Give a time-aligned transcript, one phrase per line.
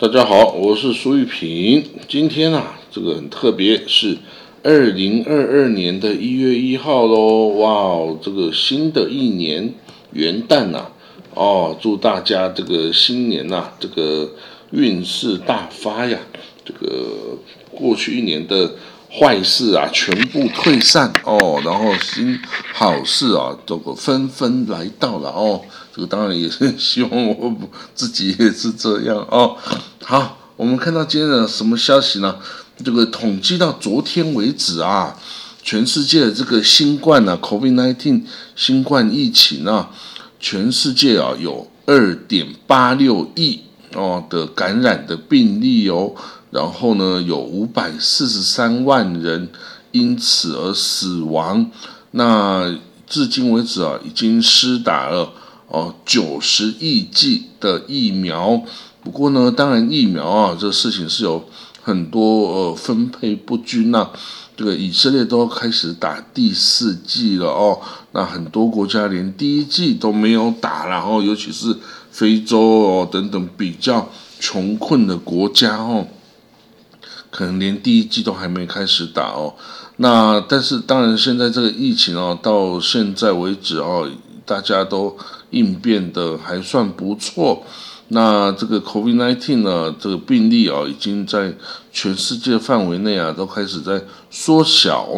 [0.00, 1.84] 大家好，我是苏玉平。
[2.06, 4.16] 今天啊，这个很特别，是
[4.62, 7.48] 二零二二年的一月一号喽。
[7.58, 9.74] 哇哦，这个新的一年
[10.12, 10.92] 元旦呐，
[11.34, 14.30] 哦，祝大家这个新年呐，这个
[14.70, 16.20] 运势大发呀。
[16.64, 17.36] 这个
[17.72, 18.76] 过去一年的
[19.10, 22.38] 坏事啊，全部退散哦，然后新
[22.74, 25.62] 好事啊，这个纷纷来到了哦。
[25.94, 27.52] 这个当然也是希望我
[27.94, 29.56] 自己也是这样哦。
[30.04, 32.36] 好，我们看到今天的什么消息呢？
[32.84, 35.16] 这个统计到昨天为止啊，
[35.62, 38.22] 全世界的这个新冠啊，COVID-19
[38.54, 39.90] 新冠疫情啊，
[40.38, 43.62] 全世界啊有二点八六亿
[43.94, 46.14] 哦的感染的病例哦，
[46.50, 49.48] 然后呢有五百四十三万人
[49.92, 51.70] 因此而死亡。
[52.12, 55.32] 那至今为止啊，已经施打了。
[55.70, 58.62] 哦，九十亿剂的疫苗，
[59.04, 61.44] 不过呢，当然疫苗啊，这事情是有
[61.82, 64.08] 很多呃分配不均呐。
[64.56, 67.78] 这个以色列都要开始打第四剂了哦，
[68.12, 71.76] 那很多国家连第一剂都没有打，然后尤其是
[72.10, 74.08] 非洲哦等等比较
[74.40, 76.06] 穷困的国家哦，
[77.30, 79.54] 可能连第一季都还没开始打哦。
[79.96, 84.10] 那但是当然，现在这个疫情哦，到现在为止哦，
[84.44, 85.16] 大家都。
[85.50, 87.62] 应变的还算不错，
[88.08, 91.54] 那这个 COVID-19 呢，这个病例啊，已经在
[91.90, 95.08] 全世界范围内啊，都开始在缩小，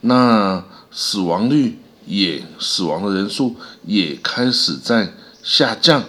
[0.00, 3.54] 那死亡率也死亡的人数
[3.86, 6.02] 也开始在下降，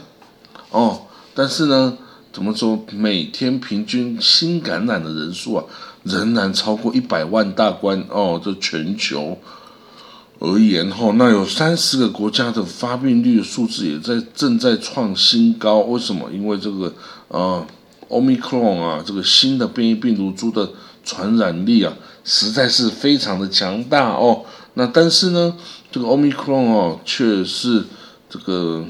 [0.72, 1.03] 哦，
[1.35, 1.96] 但是呢，
[2.31, 5.66] 怎么说，每天平均新感染的人数啊，
[6.03, 9.38] 仍然超过一百万大关哦，这全球。
[10.40, 15.81] 而言哈，那有三十个国家的发病率数字也在正在创新高。
[15.81, 16.28] 为什么？
[16.31, 16.92] 因为这个
[17.28, 17.64] 呃
[18.09, 20.68] ，omicron 啊，这个新的变异病毒株的
[21.03, 21.94] 传染力啊，
[22.24, 24.44] 实在是非常的强大哦。
[24.74, 25.53] 那但是呢，
[25.92, 27.84] 这个 omicron 哦，却是
[28.28, 28.84] 这个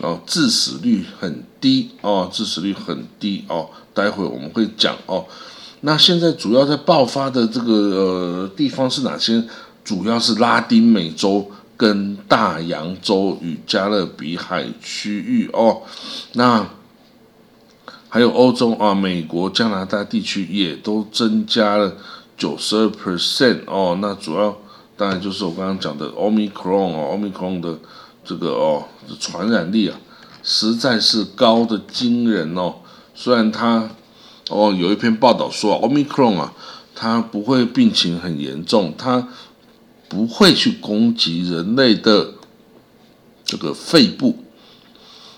[0.00, 3.68] 哦，致死率很低哦，致死率很低哦。
[3.94, 5.26] 待会我们会讲哦。
[5.82, 9.44] 那现在主要在爆发的这个呃地方是哪些？
[9.84, 15.82] 主要是拉丁美洲跟大洋洲与加勒比海区域哦，
[16.34, 16.64] 那
[18.08, 21.96] 还有欧洲啊、美国、加拿大地区也都增加了
[22.38, 23.98] 九十二 percent 哦。
[24.00, 24.56] 那主要
[24.96, 27.76] 当然就是我刚刚讲的 omicron 哦，omicron 的
[28.24, 28.84] 这个哦
[29.18, 29.98] 传染力啊，
[30.42, 32.76] 实在是高的惊人哦。
[33.14, 33.90] 虽然它
[34.48, 36.52] 哦有一篇报道说 omicron 啊，
[36.94, 39.28] 它不会病情很严重，它
[40.08, 42.34] 不会去攻击人类的
[43.44, 44.38] 这个肺部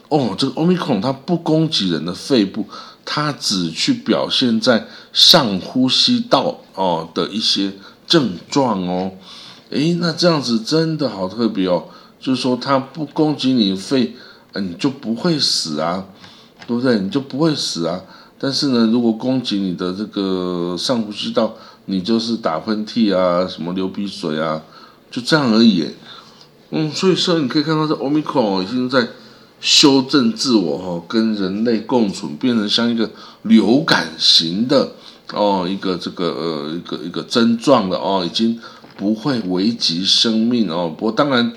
[0.08, 2.68] 哦，这个欧米克戎它不攻击人的肺部，
[3.04, 7.72] 它只去表现在上呼吸道哦的一些
[8.06, 9.12] 症状哦。
[9.70, 11.88] 诶，那这样子真的好特别哦，
[12.24, 14.14] 就是说它不攻击你肺，
[14.54, 16.06] 你就不会死啊，
[16.66, 16.98] 对不对？
[16.98, 18.00] 你就不会死啊。
[18.38, 21.54] 但是呢，如果攻击你的这个上呼吸道，
[21.84, 24.62] 你就是打喷嚏啊，什么流鼻水啊，
[25.10, 25.86] 就这样而已。
[26.70, 29.06] 嗯，所以说你可以看到这 omicron 已经在
[29.60, 33.10] 修正自我哈，跟人类共存，变成像一个
[33.42, 34.92] 流感型的
[35.34, 38.58] 哦，一个这个呃一个一个症状了哦，已经
[38.96, 40.88] 不会危及生命哦。
[40.88, 41.52] 不过当然，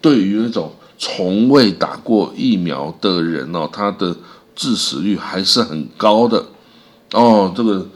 [0.00, 4.16] 对于那种从未打过疫苗的人哦，他的
[4.54, 6.46] 致死率还是很高的
[7.12, 7.86] 哦，这个。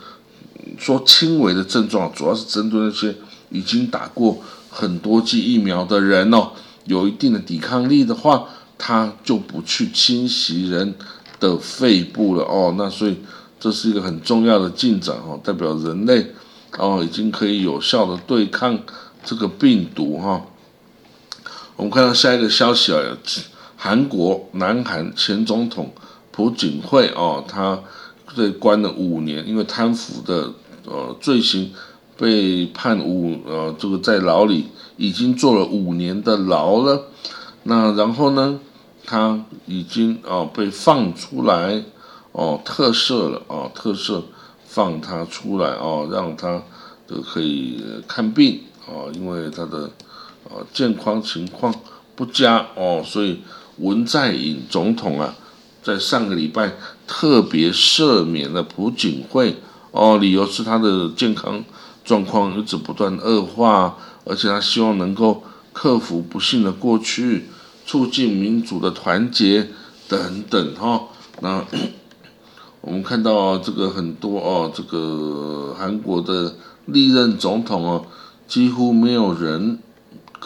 [0.76, 3.14] 说轻微的症状，主要是针对那些
[3.50, 4.36] 已经打过
[4.70, 6.50] 很多剂疫苗的人哦，
[6.86, 8.46] 有一定的抵抗力的话，
[8.76, 10.92] 他就不去侵袭人
[11.38, 12.74] 的肺部了哦。
[12.76, 13.16] 那所以
[13.60, 16.26] 这是一个很重要的进展哦，代表人类
[16.78, 18.76] 哦已经可以有效的对抗
[19.22, 20.44] 这个病毒哈。
[21.76, 23.00] 我们看到下一个消息啊，
[23.76, 25.92] 韩国南韩前总统
[26.30, 27.80] 朴槿惠哦，他
[28.36, 30.52] 被关了五年，因为贪腐的。
[30.86, 31.72] 呃，罪行
[32.18, 34.66] 被判五呃，这个在牢里
[34.98, 37.06] 已经坐了五年的牢了。
[37.62, 38.60] 那然后呢，
[39.06, 41.82] 他已经啊被放出来
[42.32, 44.22] 哦特赦了哦特赦
[44.66, 46.62] 放他出来哦，让他
[47.08, 49.88] 这个可以看病哦，因为他的
[50.44, 51.74] 啊健康情况
[52.14, 53.40] 不佳哦，所以
[53.78, 55.34] 文在寅总统啊，
[55.82, 56.72] 在上个礼拜
[57.06, 59.56] 特别赦免了朴槿惠。
[59.90, 61.64] 哦，理由是他的健康
[62.04, 67.44] 状况一直不断恶化，而且他希望能够克服不幸的过去，
[67.86, 69.68] 促进民主的团结
[70.08, 71.02] 等等哈。
[71.40, 71.64] 那
[72.82, 76.56] 我们看到这个很多哦，这个韩国的
[76.86, 78.06] 历任总统哦，
[78.48, 79.78] 几乎没有人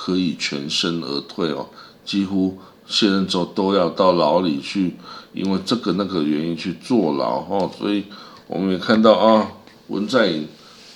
[0.00, 1.66] 可以全身而退哦，
[2.04, 2.56] 几乎
[2.86, 4.94] 卸任之后都要到牢里去，
[5.32, 8.04] 因为这个那个原因去坐牢哦，所以
[8.46, 9.50] 我们也看到啊，
[9.88, 10.46] 文在寅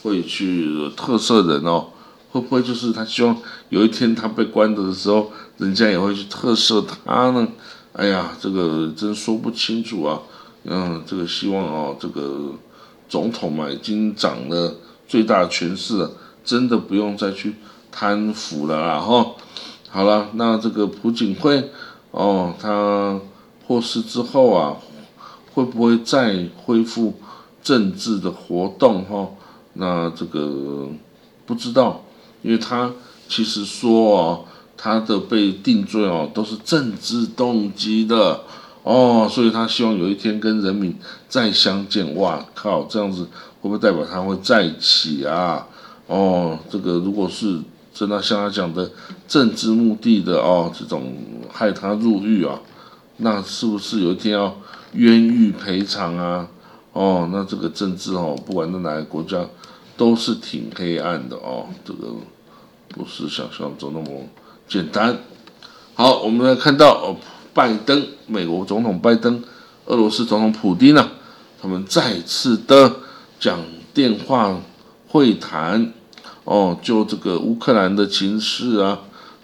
[0.04, 1.88] 会去特赦人哦。
[2.30, 3.36] 会不会就是他希望
[3.68, 7.46] 有一天他被关的时候，人家也会去特赦他呢？
[7.92, 10.18] 哎呀，这个真说不清楚啊。
[10.64, 12.52] 嗯，这个希望哦，这个
[13.08, 14.74] 总统嘛已经掌了
[15.06, 16.10] 最大权势了，
[16.42, 17.56] 真的不用再去
[17.92, 18.98] 贪腐了啦。
[18.98, 19.34] 哈，
[19.90, 21.70] 好了，那这个朴槿惠
[22.10, 23.20] 哦，他
[23.68, 24.76] 获释之后啊，
[25.54, 27.14] 会不会再恢复
[27.62, 29.04] 政治的活动？
[29.04, 29.28] 哈，
[29.74, 30.88] 那这个
[31.46, 32.02] 不知道。
[32.42, 32.90] 因为他
[33.28, 34.44] 其实说哦，
[34.76, 38.40] 他的被定罪哦都是政治动机的
[38.82, 40.98] 哦，所以他希望有一天跟人民
[41.28, 42.16] 再相见。
[42.16, 43.22] 哇靠，这样子
[43.60, 45.68] 会不会代表他会再起啊？
[46.08, 47.60] 哦，这个如果是
[47.94, 48.90] 真的像他讲的
[49.26, 51.14] 政治目的的哦，这种
[51.50, 52.60] 害他入狱啊，
[53.18, 54.56] 那是不是有一天要
[54.92, 56.48] 冤狱赔偿啊？
[56.92, 59.46] 哦，那这个政治哦，不管在哪个国家。
[59.94, 62.08] 都是挺黑暗的哦，这个
[62.88, 64.22] 不是想象中那么
[64.66, 65.16] 简单。
[65.94, 67.16] 好，我们来看到哦，
[67.52, 69.44] 拜登，美国总统拜登，
[69.84, 71.10] 俄罗斯总统普京呢，
[71.60, 72.90] 他们再次的
[73.38, 73.60] 讲
[73.92, 74.58] 电话
[75.08, 75.92] 会谈，
[76.44, 79.00] 哦，就这个乌克兰的情势啊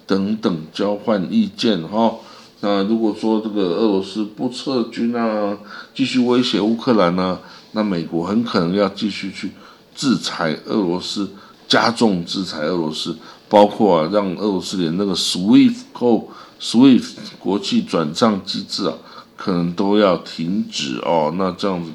[0.06, 2.16] 等等交换意见哈。
[2.60, 5.56] 那如果说这个俄罗斯不撤军啊，
[5.94, 7.38] 继续威胁乌克兰呢，
[7.72, 9.50] 那美国很可能要继续去。
[9.94, 11.28] 制裁俄罗斯，
[11.66, 13.16] 加重制裁俄罗斯，
[13.48, 16.30] 包括啊，让俄罗斯连那个 SWIFT 后
[16.60, 18.94] SWIFT 国际转账机制啊，
[19.36, 21.34] 可能都要停止哦。
[21.36, 21.90] 那这样子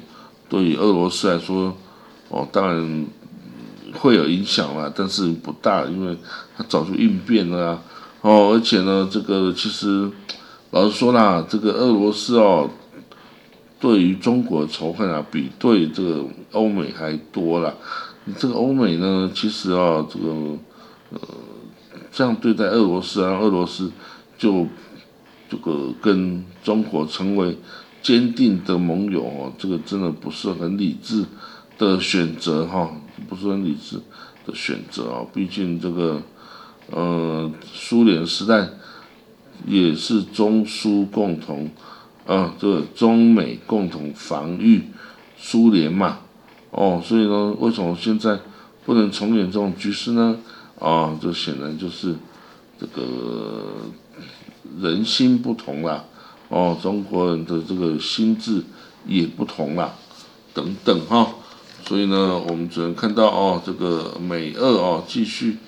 [0.50, 1.74] 对于俄罗斯来说，
[2.28, 3.06] 哦，当然
[3.98, 6.16] 会有影响啦，但是不大，因为
[6.56, 7.82] 他早就应变了。
[8.20, 10.10] 哦，而且呢，这个其实
[10.70, 12.70] 老实说啦，这个俄罗斯哦。
[13.80, 17.74] 对于中国仇恨啊，比对这个欧美还多了。
[18.38, 20.30] 这个欧美呢，其实啊，这个
[21.10, 21.20] 呃，
[22.10, 23.92] 这样对待俄罗斯啊，俄罗斯
[24.38, 24.66] 就
[25.50, 27.58] 这个跟中国成为
[28.00, 31.26] 坚定的盟友哦，这个真的不是很理智
[31.76, 32.90] 的选择哈，
[33.24, 34.00] 不是很理智
[34.46, 35.26] 的选择啊。
[35.32, 36.22] 毕竟这个
[36.90, 38.68] 呃，苏联时代
[39.66, 41.70] 也是中苏共同。
[42.26, 44.84] 啊，这个中美共同防御
[45.36, 46.20] 苏联嘛，
[46.70, 48.40] 哦，所以呢，为什么现在
[48.86, 50.38] 不能重演这种局势呢？
[50.80, 52.16] 啊，这显然就是
[52.80, 53.90] 这个
[54.80, 56.02] 人心不同啦，
[56.48, 58.62] 哦，中国人的这个心智
[59.06, 59.92] 也不同啦，
[60.54, 61.28] 等等哈，
[61.86, 65.58] 所以呢，我们只能看到哦，这个美俄哦继续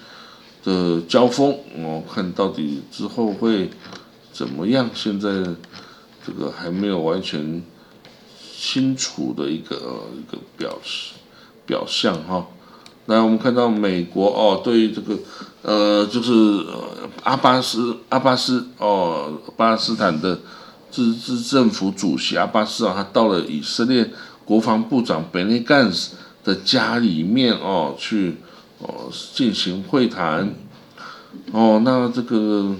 [0.64, 3.70] 的交锋，哦，看到底之后会
[4.32, 4.88] 怎么样？
[4.94, 5.30] 现在。
[6.28, 7.62] 这个还没有完全
[8.58, 9.76] 清楚的一个
[10.12, 11.12] 一个表示
[11.64, 12.44] 表象哈，
[13.04, 15.16] 那我们看到美国哦，对于这个
[15.62, 16.66] 呃，就是
[17.22, 20.40] 阿巴斯阿巴斯哦，巴勒斯坦的
[20.90, 24.10] 自治政府主席阿巴斯啊，他到了以色列
[24.46, 28.36] 国防部长本内干斯的家里面哦，去
[28.78, 30.54] 哦进行会谈
[31.52, 32.74] 哦，那这个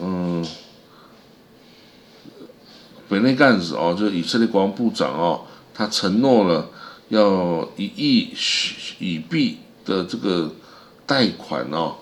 [0.00, 0.44] 嗯。
[3.10, 6.68] 本内干子哦，就以色列国防部长哦，他承诺了
[7.08, 8.34] 要一亿
[8.98, 10.52] 以币的这个
[11.06, 11.94] 贷款哦，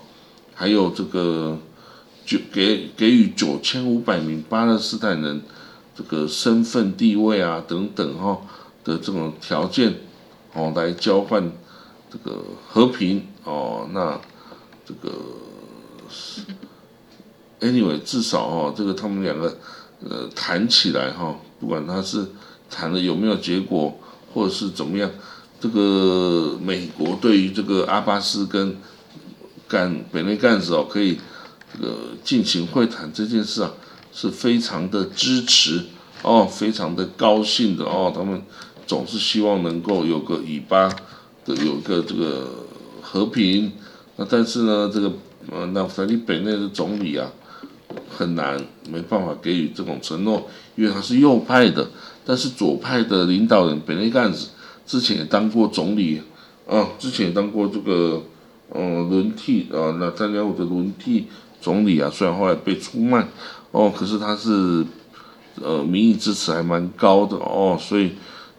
[0.53, 1.57] 还有这个
[2.25, 5.43] 就给给予九千五百名巴勒斯坦人
[5.97, 8.39] 这个身份地位啊等等哈
[8.85, 9.95] 的这种条件
[10.53, 11.51] 哦，来交换
[12.11, 14.21] 这个和平哦，那
[14.85, 15.11] 这个
[17.61, 19.57] anyway 至少哦，这个他们两个。
[20.11, 22.23] 呃，谈起来哈，不管他是
[22.71, 23.99] 谈的有没有结果，
[24.33, 25.11] 或者是怎么样，
[25.59, 28.77] 这个美国对于这个阿巴斯跟
[29.67, 31.19] 干北内干子哦，可以
[31.73, 33.73] 这个进行会谈这件事啊，
[34.17, 35.85] 是非常的支持
[36.23, 38.43] 哦，非常的高兴的哦，他们
[38.87, 40.89] 总是希望能够有个尾巴
[41.45, 42.65] 的，有个这个
[43.03, 43.71] 和平。
[44.17, 45.13] 那但是呢，这个
[45.53, 47.31] 呃，那反正北内的总理啊。
[48.11, 48.59] 很难，
[48.91, 51.89] 没办法给予这种承诺，因为他是右派的。
[52.25, 54.49] 但是左派的领导人本内干子
[54.87, 56.21] 之前也当过总理，
[56.67, 58.23] 啊，之前也当过这个，
[58.71, 61.27] 呃，轮替啊，那参加我的轮替
[61.61, 62.11] 总理啊。
[62.13, 63.27] 虽然后来被出卖，
[63.77, 64.87] 哦，可是他是，
[65.61, 68.13] 呃，民意支持还蛮高的哦，所以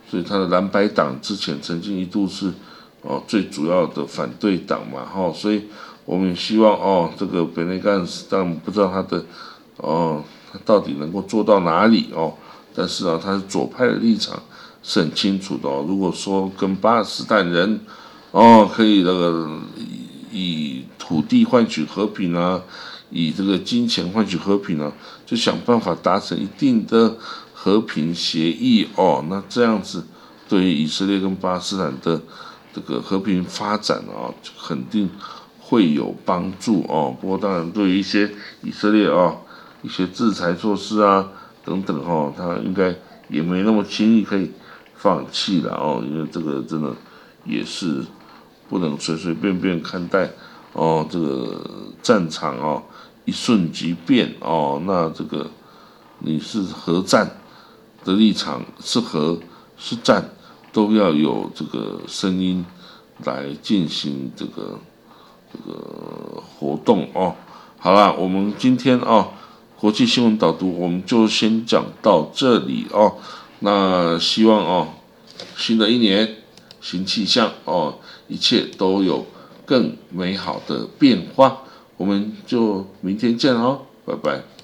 [0.07, 2.53] 所以他的蓝白党之前曾经一度是
[3.01, 5.63] 哦最主要的反对党嘛，哈，所以
[6.05, 9.25] 我们也希望哦这个本内干斯，但不知道他的
[9.77, 12.35] 哦他到底能够做到哪里哦，
[12.75, 14.39] 但是啊他是左派的立场
[14.83, 17.79] 是很清楚的哦，如果说跟巴勒斯坦人
[18.29, 19.49] 哦可以那个
[20.31, 22.61] 以土地换取和平啊。
[23.09, 24.91] 以这个金钱换取和平呢，
[25.25, 27.17] 就想办法达成一定的
[27.53, 29.23] 和平协议哦。
[29.29, 30.05] 那这样子
[30.49, 32.21] 对于以色列跟巴勒斯坦的
[32.73, 34.33] 这个和平发展啊，
[34.67, 35.09] 肯定
[35.59, 37.15] 会有帮助哦。
[37.19, 38.29] 不过当然，对于一些
[38.61, 39.35] 以色列啊
[39.81, 41.27] 一些制裁措施啊
[41.63, 42.95] 等等哈，他应该
[43.29, 44.51] 也没那么轻易可以
[44.95, 46.03] 放弃了哦。
[46.05, 46.93] 因为这个真的
[47.45, 48.05] 也是
[48.69, 50.29] 不能随随便便看待
[50.77, 51.59] 哦，这个
[52.01, 52.81] 战场哦。
[53.25, 55.51] 一瞬即变哦，那这个
[56.19, 57.29] 你是和战
[58.05, 59.37] 的立场，是和
[59.77, 60.29] 是战，
[60.71, 62.65] 都要有这个声音
[63.25, 64.79] 来进行这个
[65.51, 67.35] 这个活动哦。
[67.77, 69.33] 好了，我们今天哦
[69.77, 73.17] 国际新闻导读我们就先讲到这里哦。
[73.59, 74.87] 那希望哦
[75.57, 76.37] 新的一年
[76.79, 79.25] 新气象哦，一切都有
[79.67, 81.61] 更美好的变化。
[81.97, 84.56] 我们就明天见喽，拜拜。